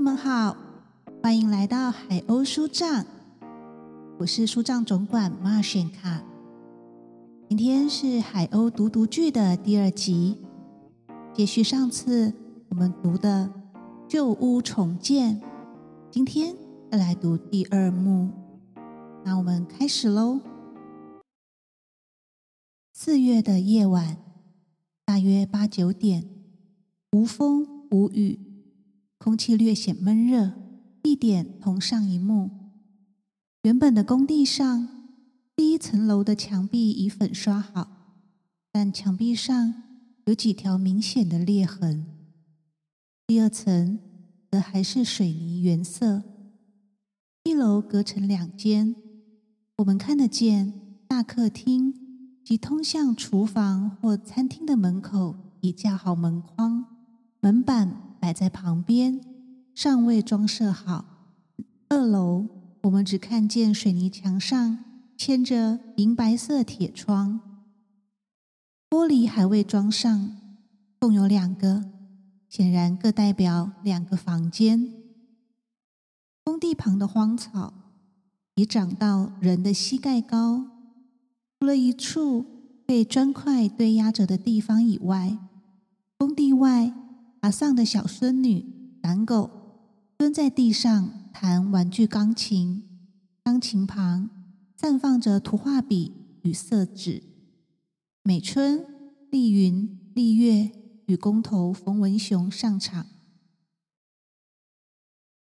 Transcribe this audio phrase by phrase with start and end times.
[0.00, 0.56] 友们好，
[1.22, 3.04] 欢迎来到海鸥书帐，
[4.18, 6.22] 我是书帐总管 m a r s h a n 卡。
[7.50, 10.38] 今天是海鸥读读剧的第二集，
[11.34, 12.32] 接续上次
[12.70, 13.52] 我们读的
[14.08, 15.38] 旧屋重建，
[16.10, 16.56] 今天
[16.90, 18.30] 要来读第二幕。
[19.22, 20.40] 那我们开始喽。
[22.94, 24.16] 四月的夜晚，
[25.04, 26.26] 大约八九点，
[27.12, 28.49] 无风无雨。
[29.22, 30.52] 空气略显闷热，
[31.02, 32.50] 地点同上一幕。
[33.64, 34.88] 原本的工地上，
[35.54, 38.16] 第一层楼的墙壁已粉刷好，
[38.72, 39.74] 但墙壁上
[40.24, 42.06] 有几条明显的裂痕。
[43.26, 43.98] 第二层
[44.50, 46.22] 则还是水泥原色。
[47.44, 48.96] 一楼隔成两间，
[49.76, 50.72] 我们看得见
[51.06, 56.86] 大客厅及通向厨房或餐厅的门口已架好门框，
[57.40, 58.09] 门板。
[58.20, 59.18] 摆在旁边，
[59.74, 61.06] 尚未装设好。
[61.88, 62.46] 二楼，
[62.82, 64.84] 我们只看见水泥墙上
[65.16, 67.40] 嵌着银白色铁窗，
[68.90, 70.36] 玻璃还未装上，
[70.98, 71.84] 共有两个，
[72.48, 74.92] 显然各代表两个房间。
[76.44, 77.72] 工地旁的荒草
[78.56, 80.66] 已长到人的膝盖高，
[81.58, 82.44] 除了一处
[82.86, 85.38] 被砖块堆压着的地方以外，
[86.18, 86.92] 工地外。
[87.40, 88.66] 阿尚的小孙女
[89.02, 89.50] 蓝狗
[90.18, 92.82] 蹲在地上弹玩具钢琴，
[93.42, 94.28] 钢琴旁
[94.78, 97.22] 绽放着图画笔与色纸。
[98.22, 98.84] 美春、
[99.30, 100.70] 丽云、丽月
[101.06, 103.06] 与工头冯文雄上场。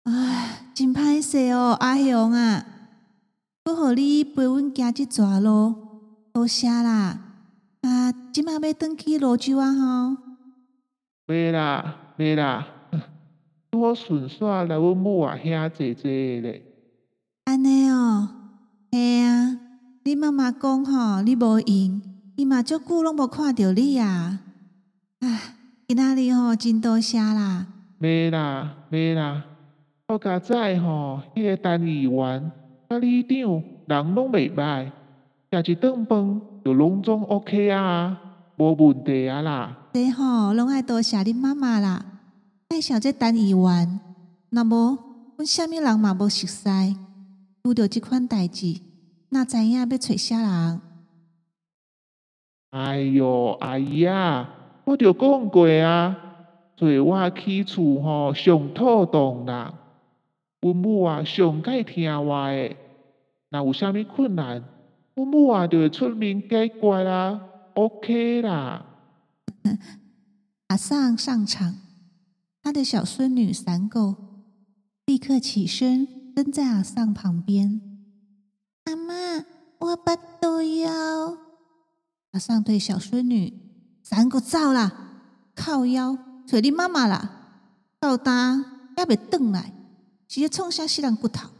[0.04, 2.66] 唉，真歹势哦，阿雄啊，
[3.62, 5.74] 不和你陪阮行即逝路，
[6.32, 7.20] 多谢啦。
[7.82, 10.23] 啊，今麦要登去罗州啊吼。
[11.26, 12.66] 袂啦，袂啦，
[13.72, 16.62] 拄好顺续来阮母啊遐坐坐咧。
[17.44, 18.28] 安尼哦，
[18.92, 19.58] 嘿啊，
[20.04, 22.02] 你妈妈讲吼，你无闲，
[22.36, 24.40] 伊嘛足久拢无看着你啊。
[25.20, 25.54] 唉，
[25.88, 27.68] 今仔日吼真多谢啦。
[27.98, 29.44] 袂啦，袂啦，
[30.08, 32.52] 我家仔吼，迄个单议员、
[32.90, 34.90] 甲里长人拢袂歹，
[35.50, 38.20] 食一顿饭就拢总 OK 啊，
[38.58, 39.78] 无问题啊啦。
[39.94, 42.04] 这吼拢爱多谢恁妈妈啦，
[42.68, 44.00] 爱小姐等伊完，
[44.50, 44.98] 若无
[45.36, 46.68] 阮虾米人嘛无熟悉，
[47.62, 48.80] 遇到即款代志，
[49.28, 50.80] 哪知影要找啥人？
[52.70, 56.16] 哎哟，阿姨啊，我着讲过啊，
[56.76, 59.74] 做我起厝吼上妥当啦，
[60.60, 62.76] 阮母啊上介听话诶，
[63.48, 64.60] 若有啥物困难，
[65.14, 67.40] 阮母啊就会出面解决啦
[67.74, 68.86] ，OK 啦。
[70.68, 71.76] 阿尚上场，
[72.62, 74.16] 他的小孙女散狗
[75.06, 77.80] 立刻起身，跟在阿尚旁边。
[78.84, 79.44] 阿妈，
[79.78, 80.10] 我不
[80.40, 81.38] 都要。
[82.32, 83.52] 阿尚对小孙女
[84.02, 87.62] 散狗走啦，靠腰找你妈妈啦，
[88.00, 88.64] 到达
[88.96, 89.72] 也未转来，
[90.26, 91.50] 直接冲下西凉骨头。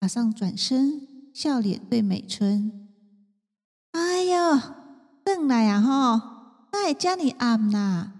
[0.00, 2.88] 阿尚转身，笑脸对美春
[3.92, 4.60] ：“哎呦！”
[5.28, 6.20] 转来啊吼，
[6.72, 8.12] 哪会遮尔暗啦？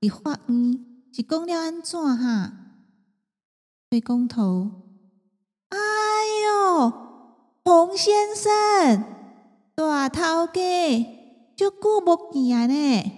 [0.00, 2.52] 伫法院是讲了安怎哈？
[3.88, 4.68] 对工头，
[5.68, 5.78] 哎
[6.44, 6.92] 哟，
[7.64, 9.04] 洪先生，
[9.76, 10.60] 大头家，
[11.56, 13.12] 足久无见啊呢！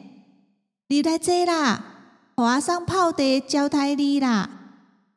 [0.88, 1.82] 你来坐啦，
[2.36, 4.50] 和阿桑泡茶招待你啦。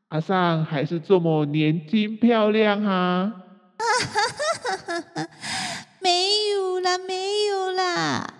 [0.08, 3.34] 阿桑还是这么年轻漂亮哈？
[6.04, 8.34] 没有啦，没有啦。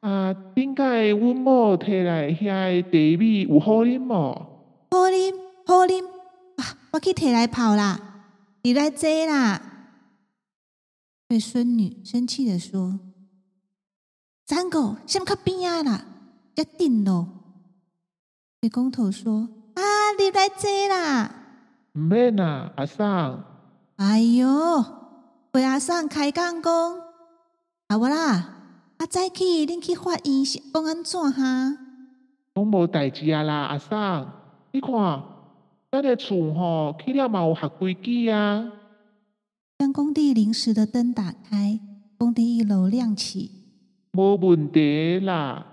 [0.00, 4.12] 啊，顶解阮某摕来遐茶米有好啉无？
[4.90, 5.34] 好啉，
[5.66, 6.04] 好啉。
[6.56, 7.98] 啊，我去摕来泡啦，
[8.62, 9.60] 你来坐啦。
[11.28, 13.00] 对孙女生气的说
[14.46, 16.04] ：“三狗先靠边啊啦，
[16.54, 17.26] 要定咯。”
[18.60, 19.82] 对工头说：“啊，
[20.18, 21.30] 你来坐啦。”
[21.94, 23.42] 唔免啦，阿桑。
[23.96, 24.84] 哎哟，
[25.52, 27.05] 为阿桑开讲讲。
[27.88, 31.78] 好无啦，啊早起恁去法院是讲安怎哈？
[32.54, 34.32] 拢无代志啊啦，阿桑，
[34.72, 34.90] 你看，
[35.92, 38.72] 咱个厝吼去了嘛有合规矩啊。
[39.78, 41.78] 将工地临时的灯打开，
[42.18, 43.52] 工地一楼亮起。
[44.12, 45.64] 无问题啦。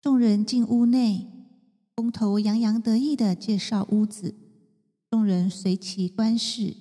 [0.00, 1.26] 众人进屋内，
[1.94, 4.34] 工头洋洋得意的介绍屋子，
[5.10, 6.74] 众人随其观视。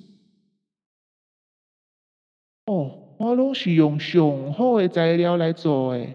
[2.69, 6.07] 哦，我拢是用上好的材料来做的，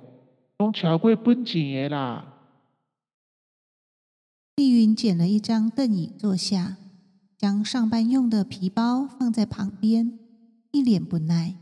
[0.59, 2.25] 拢超过本钱的啦。
[4.55, 6.77] 丽云捡了一张凳椅坐下，
[7.37, 10.17] 将上班用的皮包放在旁边，
[10.71, 11.57] 一脸不耐。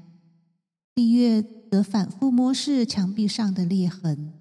[0.94, 4.34] 丽月则反复摸视墙壁上的裂痕。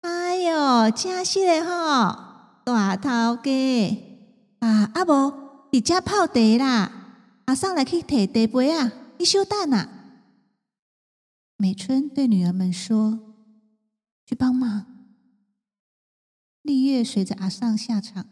[0.00, 2.18] 哎哟，真是的吼，
[2.64, 3.96] 大头家
[4.58, 4.90] 啊！
[4.92, 5.32] 阿无
[5.70, 7.07] 伫遮泡茶啦，
[7.48, 9.88] 阿上来去摕茶杯啊，你稍等啊。
[11.56, 13.18] 美春对女儿们说
[14.26, 14.84] ：“去帮忙。”
[16.60, 18.26] 丽月随着阿尚下场，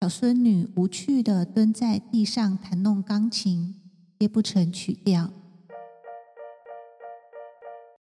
[0.00, 3.74] 小孙女无趣的蹲在地上弹弄钢琴，
[4.16, 5.28] 也不成曲调。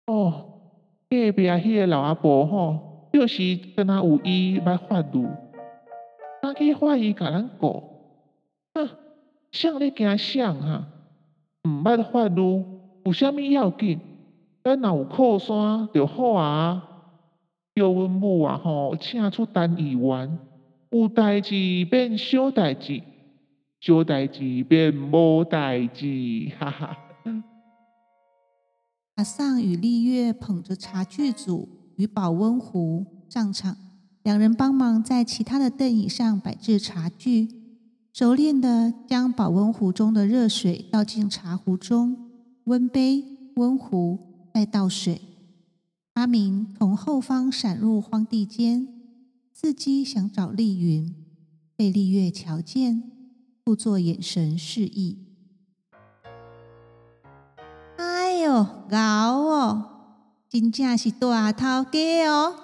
[0.06, 0.62] 哦，
[1.10, 5.28] 隔壁迄个老阿婆吼，就是跟他有意来发怒，
[6.42, 7.84] 哪去怀疑甲咱顾？
[8.74, 8.90] 哼，
[9.56, 10.86] 想咧惊想哈，
[11.64, 12.66] 毋捌发怒，
[13.06, 13.98] 有啥物要紧？
[14.62, 16.90] 咱若有靠山就好啊。
[17.74, 20.38] 叫阮母啊吼，请出单议员，
[20.92, 21.56] 有代志
[21.90, 23.02] 变小代志，
[23.80, 26.98] 小代志变无代志，哈哈。
[29.16, 33.78] 阿尚与丽月捧着茶具组与保温壶上场，
[34.24, 37.48] 两人帮忙在其他的凳椅上摆置茶具，
[38.18, 42.30] 熟练的将保温壶中的热水倒进茶壶中，
[42.64, 43.26] 温杯、
[43.58, 44.18] 温壶，
[44.54, 45.20] 再倒水。
[46.14, 48.88] 阿明从后方闪入荒地间，
[49.54, 51.14] 伺机想找丽云，
[51.76, 53.04] 被丽月瞧见，
[53.66, 55.18] 故作眼神示意。
[57.98, 59.90] 哎呦，熬哦，
[60.48, 62.56] 真正是大头家哦！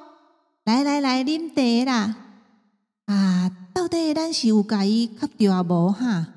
[0.63, 2.30] 来来来，啉茶啦！
[3.11, 6.27] 啊，到底咱是有甲伊磕着啊无哈？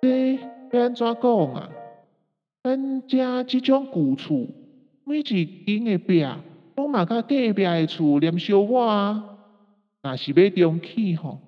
[0.00, 0.36] 你
[0.70, 1.68] 要安怎讲啊？
[2.62, 4.46] 咱遮即种旧厝，
[5.02, 6.24] 每一间的壁，
[6.76, 9.36] 拢嘛甲隔壁的厝连小我啊。
[10.02, 11.40] 若是要重起吼，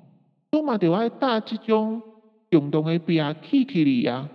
[0.51, 2.03] 总嘛着爱搭即种
[2.51, 4.29] 共同的壁起起哩啊。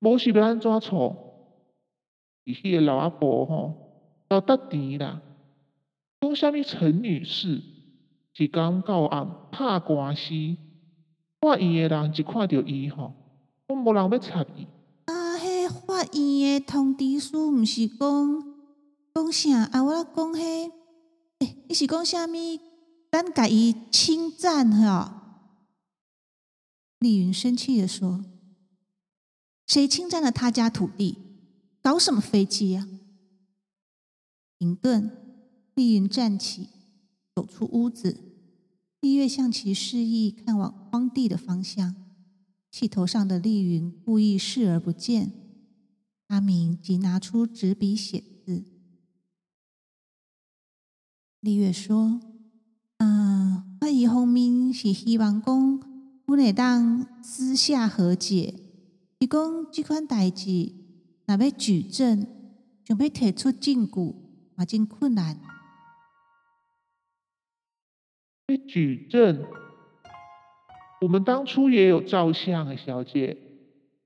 [0.00, 1.14] 无是要安怎创？
[2.42, 3.74] 伊迄个老阿婆吼，
[4.28, 5.22] 要得甜啦。
[6.28, 7.62] 讲啥物陈女士，
[8.36, 10.28] 一讲到暗拍官司，
[11.40, 13.14] 法院的人一看到伊吼，
[13.68, 14.66] 我无人要插伊。
[15.06, 18.42] 啊，迄法院的通知书毋是讲
[19.14, 19.62] 讲啥？
[19.72, 20.70] 啊，我讲迄，
[21.38, 22.60] 诶，你是讲啥物？
[23.10, 25.10] 咱甲伊侵占吼？
[26.98, 28.22] 丽云生气的说
[29.66, 31.16] ：“谁侵占了他家土地？
[31.80, 32.86] 搞什么飞机啊？”
[34.58, 35.27] 停顿，
[35.78, 36.70] 丽云站起，
[37.36, 38.18] 走出屋子。
[39.00, 41.94] 丽月向其示意看往荒地的方向。
[42.72, 45.30] 气头上的丽云故意视而不见。
[46.26, 48.64] 阿明即拿出纸笔写字。
[51.38, 52.20] 丽月说
[52.98, 55.80] ：“嗯，我以后面是希望讲，
[56.26, 58.52] 我会当私下和解。
[59.20, 60.72] 是讲这款代志，
[61.24, 62.26] 若要举证，
[62.84, 64.14] 就要提出证据，
[64.56, 65.40] 嘛真困难。
[68.48, 69.44] 要举证，
[71.00, 73.36] 我们当初也有照相啊，小姐。”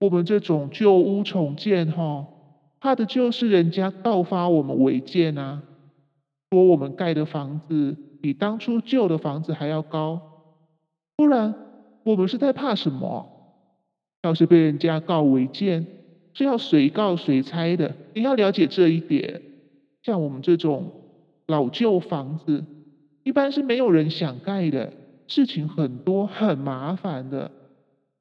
[0.01, 2.27] 我们这种旧屋重建，哈，
[2.81, 5.63] 怕的就是人家告发我们违建啊，
[6.51, 10.21] 说我们盖的房子比当初旧的房子还要高，
[11.15, 11.55] 不然
[12.03, 13.29] 我们是在怕什么？
[14.25, 15.87] 要是被人家告违建，
[16.35, 17.95] 是要谁告谁拆的。
[18.15, 19.41] 你要了解这一点。
[20.03, 20.91] 像我们这种
[21.47, 22.65] 老旧房子，
[23.23, 24.93] 一般是没有人想盖的，
[25.27, 27.51] 事情很多，很麻烦的。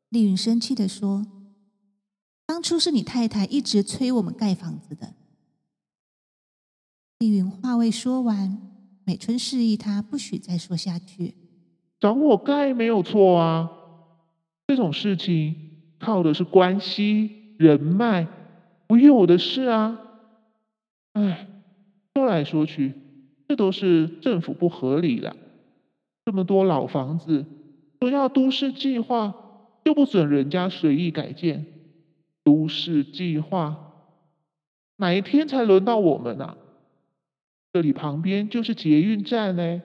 [0.10, 1.25] 丽云生气的说。
[2.46, 5.13] 当初是你太太一直催我们盖房子的。
[7.20, 8.60] 丽云话未说完，
[9.05, 11.34] 美春示意她不许再说下去。
[11.98, 13.72] 找我盖没有错啊，
[14.67, 15.55] 这种事情
[15.98, 18.27] 靠的是关系人脉，
[18.86, 19.98] 不由我的事啊。
[21.13, 21.48] 哎，
[22.13, 22.93] 说来说去，
[23.51, 25.36] 这都是政府不合理的。
[26.24, 27.46] 这么多老房子，
[28.00, 29.36] 说要都市计划，
[29.84, 31.65] 就不准人家随意改建。
[32.46, 33.91] 都市计划
[34.96, 36.55] 哪一天才轮到我们呢？
[37.74, 39.81] 这里旁边就是捷运站呢，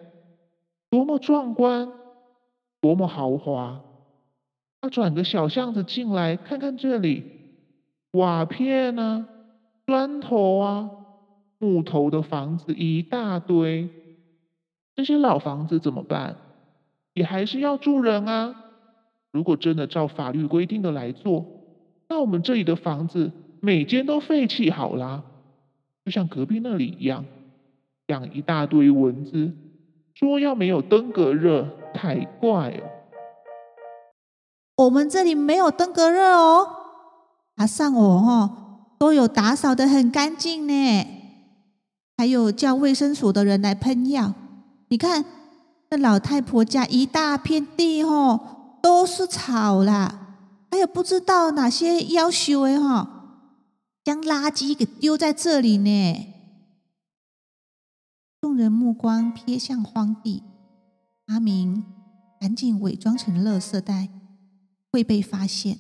[0.89, 1.91] 多么壮观，
[2.81, 3.81] 多么豪华！
[4.81, 7.25] 他转个小巷子进来，看看这里，
[8.13, 9.27] 瓦片啊，
[9.87, 10.91] 砖头啊，
[11.59, 13.89] 木头的房子一大堆。
[14.95, 16.37] 这些老房子怎么办？
[17.15, 18.55] 也还是要住人啊。
[19.33, 21.45] 如果真的照法律规定的来做。
[22.09, 25.23] 那我们这里的房子每间都废弃好啦，
[26.05, 27.25] 就像隔壁那里一样，
[28.07, 29.53] 养一大堆蚊子，
[30.15, 32.83] 说要没有登革热，太怪哦。
[34.85, 36.69] 我们这里没有登革热哦，
[37.57, 41.07] 阿上我哈都有打扫的很干净呢，
[42.17, 44.35] 还有叫卫生所的人来喷药。
[44.89, 45.25] 你看
[45.91, 50.37] 那老太婆家一大片地吼都是草啦，
[50.71, 53.49] 还有不知道哪些要修的哈，
[54.05, 56.33] 将垃圾给丢在这里呢。
[58.41, 60.43] 众人目光瞥向荒地，
[61.27, 61.85] 阿明
[62.41, 64.09] 赶紧伪装成垃圾袋，
[64.93, 65.79] 会被发现。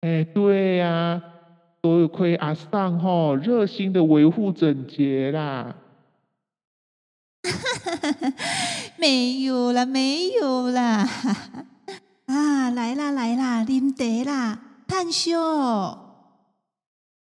[0.00, 1.22] 哎，对呀，
[1.82, 5.74] 多亏阿尚吼热心的维护整洁啦。
[8.96, 11.04] 没有啦，没有啦！
[12.26, 15.40] 啊，来啦来啦，啉茶啦，探秀。
[15.40, 16.20] 啊，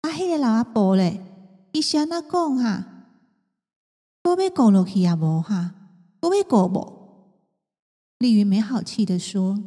[0.05, 1.21] 迄个老阿婆咧。
[1.73, 2.85] 伊是安那讲哈？
[4.23, 5.17] 都要过落去啊？
[5.17, 5.73] 无哈？
[6.23, 7.35] 我要过无？
[8.19, 9.59] 丽云没好气的说：“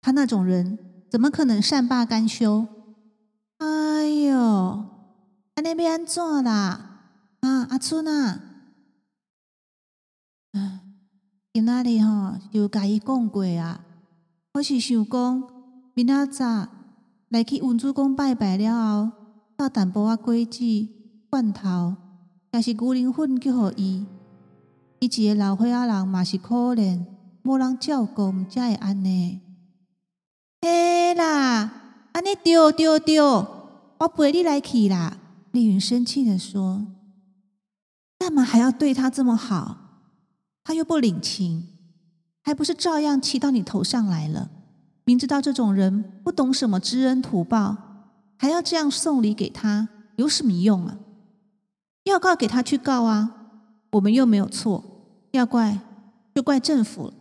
[0.00, 0.78] 他那种人
[1.10, 2.68] 怎么可能善罢甘休？
[3.58, 4.36] 哎呦，
[5.54, 7.02] 安尼要安怎啦？
[7.40, 8.40] 啊，阿春啊，
[11.52, 13.84] 今仔日吼就甲伊讲过啊。
[14.54, 15.42] 我是想讲，
[15.94, 16.68] 明仔早
[17.28, 18.72] 来去文主公拜拜了
[19.06, 19.12] 后。”
[19.58, 20.88] 到淡薄仔果子、
[21.28, 21.96] 罐头，
[22.52, 24.06] 也是牛奶粉去互伊。
[25.00, 27.04] 伊一个老岁仔人嘛是可怜，
[27.42, 29.40] 无人照顾，毋才会安尼。
[30.62, 31.87] 嘿啦，
[32.18, 33.46] 安尼丢丢丢，
[33.98, 35.18] 我陪你来去啦。
[35.52, 36.84] 丽云生气的说
[38.18, 39.76] ：“干嘛还要对他这么好？
[40.64, 41.68] 他又不领情，
[42.42, 44.50] 还不是照样骑到你头上来了？
[45.04, 47.76] 明知道这种人不懂什么知恩图报。”
[48.36, 50.98] 还要这样送礼给他，有什么用啊？
[52.02, 53.60] 要告给他去告啊！
[53.92, 54.82] 我们又没有错，
[55.30, 55.78] 要怪
[56.34, 57.12] 就怪政府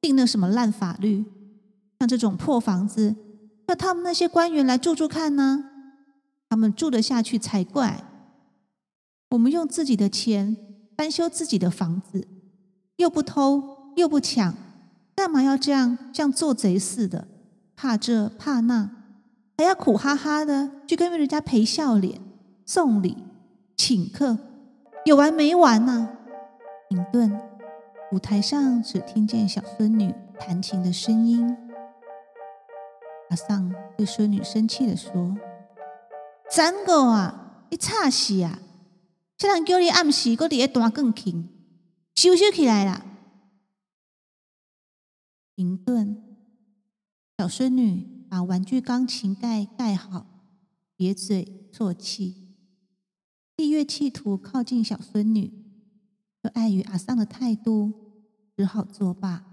[0.00, 1.24] 定了什么烂法律。
[2.00, 3.14] 像这种破房子，
[3.66, 5.64] 叫他们那些官员来住住看呢？
[6.48, 8.04] 他们住得下去才怪。
[9.30, 10.56] 我们用自己的钱
[10.96, 12.28] 翻修自己的房子，
[12.96, 14.54] 又不偷又不抢，
[15.14, 17.26] 干嘛要这样像做贼似的？
[17.74, 18.90] 怕这怕那。
[19.56, 22.20] 还要苦哈哈的去跟人家赔笑脸、
[22.66, 23.16] 送礼、
[23.76, 24.36] 请客，
[25.04, 26.08] 有完没完呢？
[26.90, 27.40] 停顿，
[28.10, 31.56] 舞台上只听见小孙女弹琴的声音。
[33.32, 35.34] 阿桑对孙女生气的说
[36.54, 38.60] ：“真个啊，你差死啊！
[39.38, 41.48] 这人叫你暗时搁伫咧弹钢琴，
[42.14, 43.06] 收收起来啦！”
[45.56, 46.22] 停顿，
[47.38, 48.12] 小孙女。
[48.28, 50.26] 把玩具钢琴盖盖好，
[50.96, 52.56] 咧嘴啜泣。
[53.56, 55.52] 丽月企图靠近小孙女，
[56.40, 57.92] 又碍于阿桑的态度，
[58.56, 59.44] 只好作罢。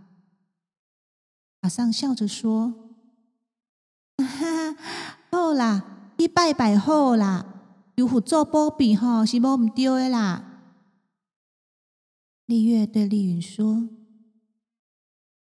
[1.59, 2.88] 阿桑笑着说：“，
[5.31, 7.45] 好啦，你拜拜好啦，
[7.95, 10.45] 有辅做保庇吼是无毋对的啦。”
[12.45, 13.89] 丽月对丽云说：“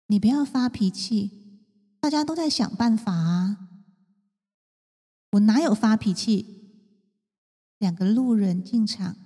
[0.08, 1.38] 你不要发脾气。”
[2.00, 3.68] 大家都在想办法啊！
[5.30, 6.58] 我哪有发脾气？
[7.78, 9.16] 两个路人进场，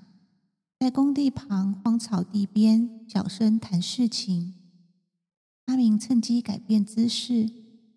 [0.79, 4.55] 在工地旁荒草地边小声谈事情。
[5.65, 7.51] 阿明趁机改变姿势，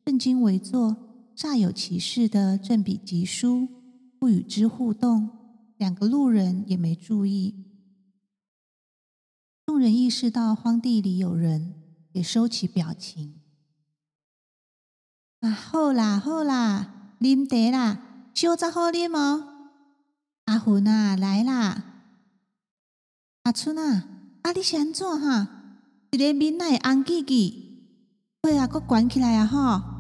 [0.06, 1.09] 正襟危坐，
[1.40, 3.70] 煞有其事的正笔疾书，
[4.20, 5.30] 不与之互动。
[5.78, 7.64] 两个路人也没注意。
[9.66, 11.76] 众人意识到荒地里有人，
[12.12, 13.40] 也收起表情。
[15.40, 19.70] 啊，好啦好啦，啉茶啦，小则好啉哦。
[20.44, 22.02] 阿芬啊，来啦！
[23.44, 24.10] 阿春啊，
[24.42, 25.48] 啊你是安怎哈？
[26.12, 27.86] 一个面会红记记，
[28.44, 29.99] 血啊，搁关起来啊吼！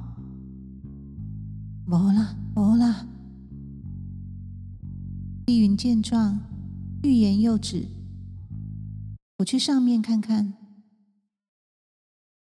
[1.89, 3.07] 无啦无啦。
[5.47, 6.39] 丽云见状，
[7.01, 7.87] 欲言又止。
[9.39, 10.53] 我去上面看看。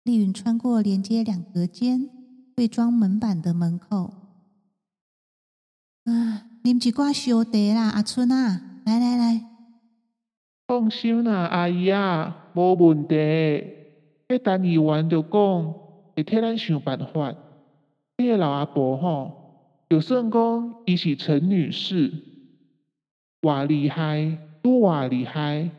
[0.04, 2.10] 丽云穿过连接两隔间。
[2.54, 4.12] 被装门板的门口，
[6.06, 9.44] 啊，啉一挂烧茶啦，阿春啊，来来来，
[10.66, 13.14] 放心啦，阿姨啊，无问题。
[14.26, 15.74] 迄单议员就讲
[16.16, 17.32] 会替咱想办法。
[18.16, 19.37] 迄个老阿婆吼，
[19.88, 22.12] 就算讲伊是陈女士，
[23.40, 25.70] 偌厉害，拄偌厉害，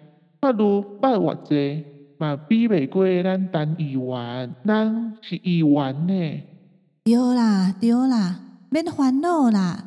[0.42, 1.86] 法律捌偌济，
[2.18, 6.42] 嘛比袂过咱单议员，咱是议员呢。
[7.04, 8.40] 对啦，对啦，
[8.70, 9.86] 免烦恼啦。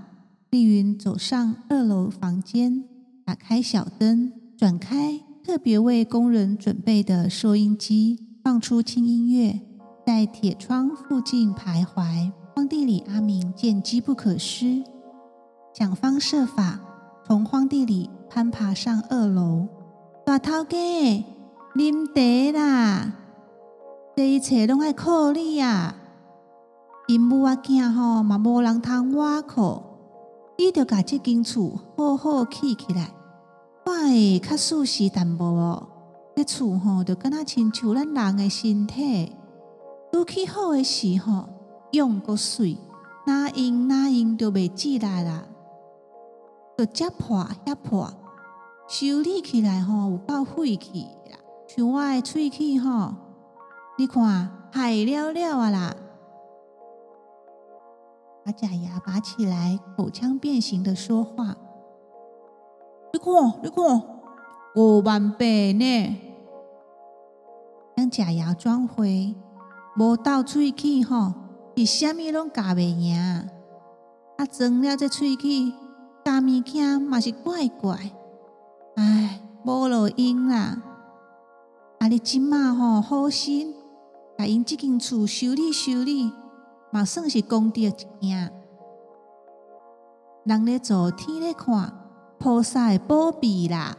[0.50, 2.84] 丽云走上二楼房间，
[3.24, 9.60] 打开小灯，转开特别为工人准备的收音机，放出轻音乐，
[10.06, 12.30] 在铁窗附近徘徊。
[12.54, 14.84] 荒地里阿明见机不可失，
[15.72, 16.80] 想方设法
[17.26, 19.66] 从荒地里攀爬上二楼。
[20.26, 20.76] 大头家，
[21.74, 23.12] 啉茶啦！
[24.14, 25.96] 这一切拢爱靠你啊！
[27.08, 29.82] 因母仔囝吼嘛无人通我靠，
[30.58, 33.14] 你着甲这间厝好好起起来，
[33.86, 35.88] 看会较舒适淡薄哦。
[36.36, 39.32] 这厝吼着敢若亲像咱人的身体，
[40.12, 41.48] 拄起好的时候
[41.92, 42.76] 用个水，
[43.26, 45.44] 哪用哪用就袂记来啦，
[46.76, 48.12] 着接破遐破。
[48.88, 53.14] 修理起来吼有够费气啦，像我的喙齿吼，
[53.96, 54.22] 你看
[54.70, 55.96] 害了了啊啦！
[58.44, 61.56] 把假牙拔起来，口腔变形的说话。
[63.12, 63.32] 你看，
[63.62, 64.02] 你看，
[64.74, 66.16] 五万倍呢！
[67.96, 69.34] 将假牙装回，
[69.96, 71.32] 无到喙齿吼，
[71.76, 73.16] 是虾米拢夹袂赢。
[74.36, 75.72] 啊，装了这喙齿，
[76.24, 78.12] 夹物件嘛是怪怪。
[78.96, 80.82] 唉，无路用啦！
[81.98, 83.74] 啊，你即马吼好心，
[84.36, 86.32] 甲因即间厝修理修理，
[86.90, 88.52] 嘛算是功德一件。
[90.44, 91.92] 人咧做，天咧看，
[92.38, 93.96] 菩萨保庇啦。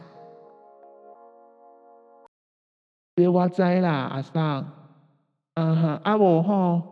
[3.16, 4.42] 这我知啦，阿桑。
[5.54, 6.82] 啊哈，啊无吼，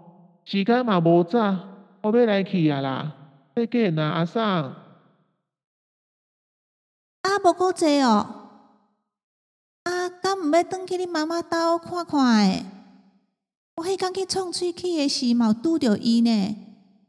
[0.44, 1.56] 时间嘛无早，
[2.02, 3.12] 我要来去啊啦，
[3.54, 4.64] 再见啦，阿桑。
[7.22, 8.26] 啊，无够济哦！
[9.84, 12.66] 啊，敢毋要转去你妈妈兜看看诶？
[13.76, 16.56] 我迄天去创喙齿诶时，嘛有拄着伊呢。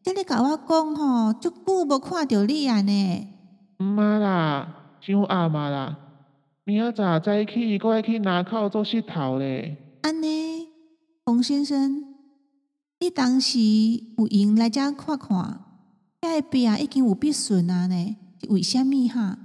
[0.03, 3.27] 即你甲我讲吼，足久无看着你啊呢。
[3.79, 5.97] 毋啊啦，伤暗啊啦。
[6.65, 9.77] 明仔早早起，搁爱去南口做石头咧。
[10.03, 10.67] 安尼，
[11.25, 12.02] 洪先生，
[13.03, 13.59] 你当时
[14.17, 15.59] 有闲来遮看看，
[16.21, 18.15] 遐边已经有必顺啊呢？
[18.39, 19.37] 是为虾米哈？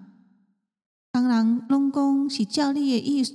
[1.10, 3.34] 当人拢讲是照你的意思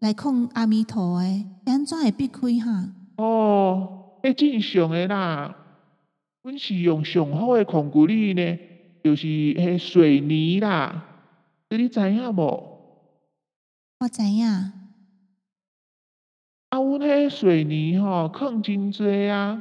[0.00, 2.92] 来控阿弥陀的，安怎会避开哈？
[3.16, 5.56] 哦，迄正常诶啦。
[6.42, 8.58] 阮是用上好诶控具力呢，
[9.02, 11.02] 就是迄水泥啦。
[11.70, 12.78] 你知影无？
[14.00, 14.79] 我知影。
[16.70, 19.60] 啊，阮迄水泥吼，控真多啊，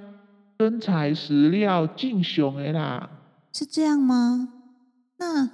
[0.58, 3.10] 真材实料，正常的啦。
[3.54, 4.50] 是这样吗？
[5.18, 5.50] 那？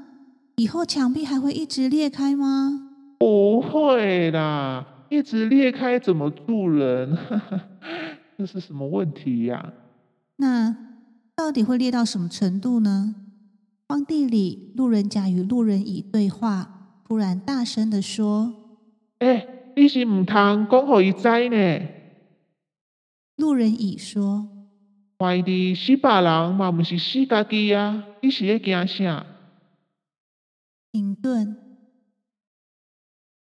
[0.57, 2.91] 以后墙壁还会一直裂开吗？
[3.19, 7.17] 不会啦，一直裂开怎么住人？
[8.37, 9.73] 这是什么问题呀？
[10.37, 10.75] 那
[11.35, 13.15] 到底会裂到什么程度呢？
[13.87, 18.53] 荒地里，路人甲与路人乙对话，突然大声的说
[19.19, 21.87] ：“哎，你是唔通讲互伊知呢？”
[23.37, 24.47] 路人乙说
[25.19, 29.25] ：“怀疑死别人嘛，毋是死家己啊，你是咧惊啥？”
[30.93, 31.57] 停顿。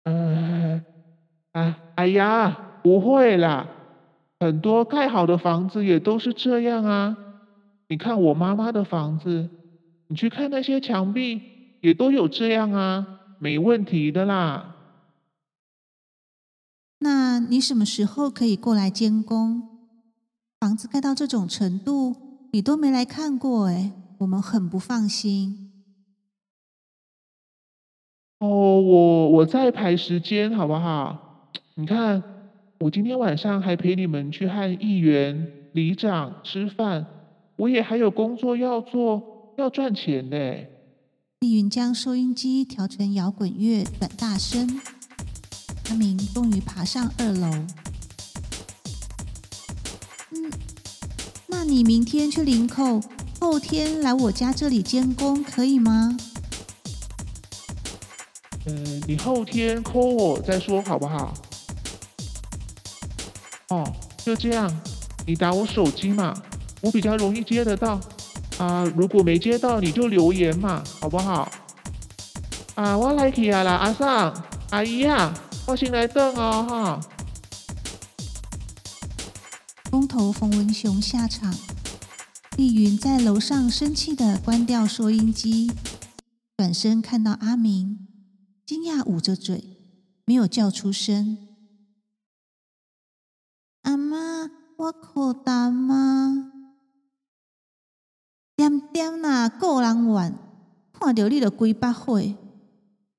[0.04, 0.82] 呃，
[1.52, 3.68] 啊，哎呀，不会啦，
[4.40, 7.16] 很多盖好的房子也都是这样啊。
[7.88, 9.50] 你看我妈妈的房子，
[10.08, 11.42] 你去看那些墙壁，
[11.82, 14.75] 也都有这样啊，没问题的啦。
[16.98, 19.62] 那你什么时候可以过来监工？
[20.58, 22.16] 房子盖到这种程度，
[22.52, 25.70] 你都没来看过哎，我们很不放心。
[28.38, 31.50] 哦，我我在排时间，好不好？
[31.74, 32.22] 你看，
[32.80, 37.06] 我今天晚上还陪你们去和议员、里长吃饭，
[37.56, 40.36] 我也还有工作要做，要赚钱呢。
[41.40, 44.80] 丽云将收音机调成摇滚乐，转大声。
[45.88, 47.48] 阿明终于爬上二楼。
[50.30, 50.50] 嗯，
[51.46, 53.00] 那你明天去林口，
[53.40, 56.16] 后天来我家这里监工，可以吗？
[58.66, 61.32] 嗯，你后天 call 我再说好不好？
[63.68, 63.84] 哦，
[64.24, 64.68] 就这样，
[65.26, 66.34] 你打我手机嘛，
[66.80, 68.00] 我比较容易接得到。
[68.58, 71.50] 啊，如果没接到，你就留言嘛，好不好？
[72.74, 75.32] 啊，我来去啊啦，阿桑，阿姨啊，
[75.68, 77.00] 我先来等哦哈。
[79.90, 81.52] 工头冯文雄下场，
[82.56, 85.72] 丽云在楼上生气的关掉收音机，
[86.56, 88.06] 转身看到阿明。
[88.64, 89.76] 惊讶捂着嘴，
[90.24, 91.36] 没有叫出声。
[93.82, 96.52] 阿妈，我可担吗？
[98.54, 100.38] 点点啦，个人人怨，
[100.92, 102.20] 看到你就几百火。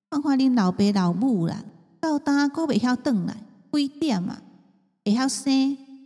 [0.10, 1.64] 看看恁老爸老母啦，
[2.08, 3.36] 到呾阁袂晓转来，
[3.72, 4.42] 几点啊？
[5.04, 5.54] 会晓生，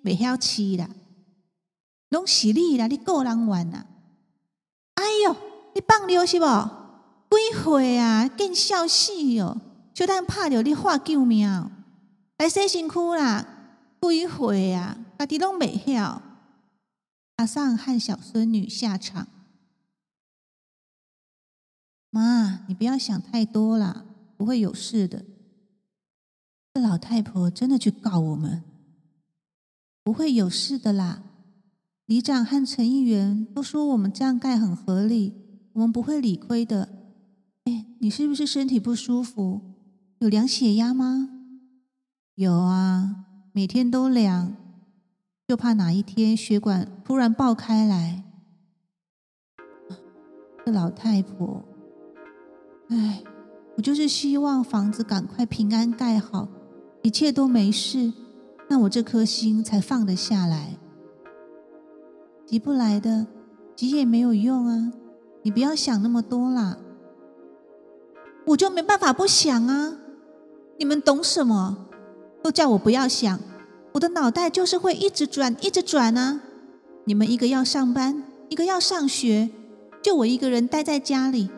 [0.04, 0.90] 袂晓饲啦，
[2.10, 2.88] 拢是你啦！
[2.88, 3.86] 你个人玩啦！
[4.96, 5.36] 哎哟，
[5.74, 6.70] 你放尿是无？
[7.32, 8.28] 几岁啊？
[8.28, 9.58] 见笑死哦！
[9.94, 11.48] 小等拍着你喊救命，
[12.38, 13.46] 来洗身躯啦！
[14.02, 14.98] 几岁啊？
[15.18, 16.22] 家己拢袂晓。
[17.38, 19.28] 阿桑和小孙女下场。
[22.12, 24.04] 妈，你不要想太多啦，
[24.38, 25.26] 不会有事的。
[26.74, 28.64] 这老太婆真的去告我们，
[30.04, 31.24] 不会有事的啦。
[32.06, 35.34] 里长和陈议员都说我们这样盖很合理，
[35.74, 36.88] 我们不会理亏的。
[37.66, 39.62] 哎，你是不是身体不舒服？
[40.20, 41.30] 有量血压吗？
[42.36, 44.56] 有啊，每天都量，
[45.48, 48.24] 就怕哪一天血管突然爆开来。
[50.66, 51.66] 这老太婆。
[52.88, 53.24] 唉，
[53.76, 56.48] 我就是希望房子赶快平安盖好，
[57.02, 58.14] 一切都没事，
[58.70, 60.78] 那我这颗心才放得下来。
[62.46, 63.28] 急不来的，
[63.76, 64.92] 急也没有用啊！
[65.44, 66.78] 你不要想那么多啦，
[68.46, 69.98] 我就没办法不想啊！
[70.78, 71.88] 你们懂什么？
[72.44, 73.40] 都叫我不要想，
[73.94, 76.42] 我的脑袋就是会一直转，一直转啊！
[77.06, 79.50] 你们一个要上班，一个要上学，
[80.04, 81.50] 就我一个人待在家里。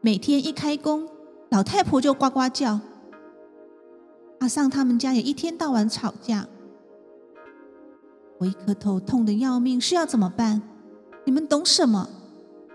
[0.00, 1.08] 每天一开工，
[1.50, 2.80] 老太婆就呱呱叫。
[4.40, 6.46] 阿尚他们家也一天到晚吵架。
[8.38, 10.62] 我一颗头痛的要命，是要怎么办？
[11.24, 12.08] 你们懂什么？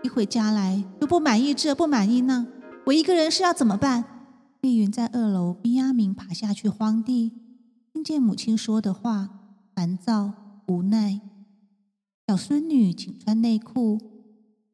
[0.02, 2.46] 一回家来就不满意这不满意那，
[2.84, 4.04] 我一个人是要怎么办？
[4.60, 7.32] 丽云在二楼逼阿明爬下去荒地，
[7.92, 9.28] 听见母亲说的话，
[9.74, 10.32] 烦躁
[10.66, 11.20] 无奈。
[12.26, 13.98] 小孙女请穿内裤，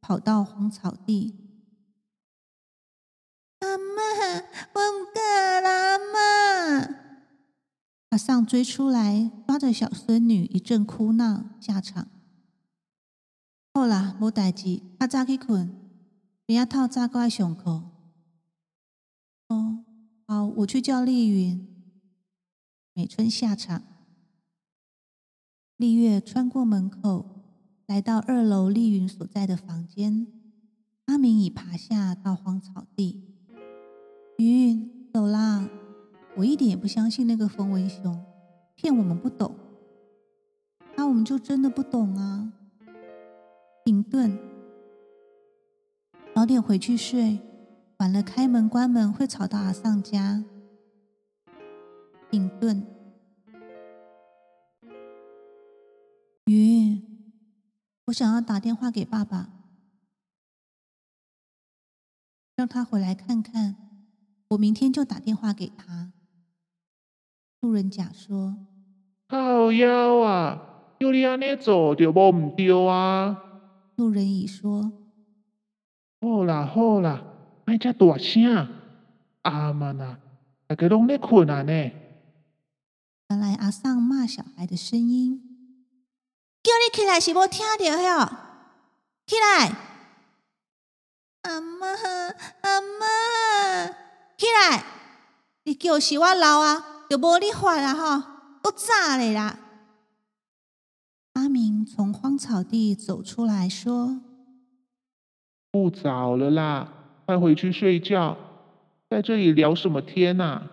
[0.00, 1.35] 跑到荒草地。
[3.61, 4.03] 阿妈，
[4.75, 6.96] 我唔敢啦，阿妈！
[8.11, 12.09] 阿尚追出来，抓着小孙女一阵哭闹，下场。
[13.73, 15.70] 好啦，无代志，阿早去困，
[16.46, 17.85] 明仔透早过来上课。
[19.49, 19.85] 哦，
[20.27, 21.66] 好，我去叫丽云。
[22.94, 23.83] 美春下场。
[25.77, 27.44] 丽月穿过门口，
[27.87, 30.27] 来到二楼丽云所在的房间。
[31.07, 33.30] 阿明已爬下到荒草地。
[34.40, 35.68] 云走啦！
[36.35, 38.24] 我一点也不相信那个风文雄
[38.74, 39.55] 骗我们不懂，
[40.96, 42.50] 那我们就真的不懂啊！
[43.85, 44.38] 停顿，
[46.35, 47.38] 早点回去睡，
[47.98, 50.42] 晚了开门关门会吵到阿丧家。
[52.31, 52.87] 停顿，
[56.46, 57.03] 云，
[58.07, 59.50] 我想要打电话给爸爸，
[62.57, 63.89] 让他回来看看。
[64.50, 66.12] 我明天就打电话给他。
[67.60, 68.56] 路人甲说
[69.28, 73.36] ：“靠腰啊，叫你安尼做就无唔对啊。”
[73.94, 74.92] 路人乙说
[76.20, 77.22] ：“好啦好啦，
[77.64, 78.68] 卖遮大声，
[79.42, 80.18] 阿妈呐，
[80.66, 81.72] 大家拢咧困啊呢。”
[83.30, 85.40] 原来阿桑骂小孩的声音
[86.64, 88.26] ：“叫你起来是无听到哟，
[89.26, 89.68] 起来！”
[91.42, 91.86] 阿妈，
[92.62, 94.10] 阿妈。
[94.40, 94.85] 起来！
[95.64, 97.94] 你叫是我老啊，就无你法啊！
[97.94, 99.59] 哈，都炸了啦！
[101.35, 104.22] 阿明从荒草地走出来说
[105.70, 106.90] ：“不早了啦，
[107.26, 108.38] 快回去睡觉，
[109.11, 110.70] 在这里聊什么天呐？”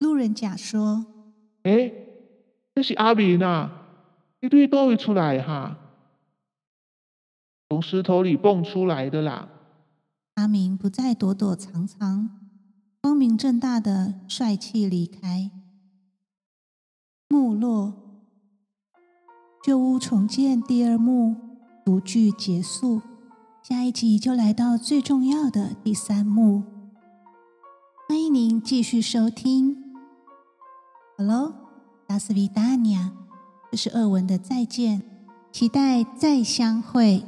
[0.00, 1.06] 路人甲说
[1.62, 1.92] ：“哎，
[2.74, 3.70] 这是阿明啊，
[4.40, 5.78] 你对多会出来哈？
[7.68, 9.50] 从石头里蹦出来的啦。”
[10.36, 12.28] 阿明不再躲躲藏藏，
[13.00, 15.50] 光明正大的帅气离开。
[17.30, 17.94] 幕落，
[19.64, 21.34] 旧屋重建第二幕
[21.86, 23.00] 独剧结束，
[23.62, 26.64] 下一集就来到最重要的第三幕。
[28.06, 29.94] 欢迎您继续收听。
[31.16, 31.54] Hello，
[32.06, 33.10] 达斯维达尼亚，
[33.70, 35.02] 这是二文的再见，
[35.50, 37.24] 期待再相会。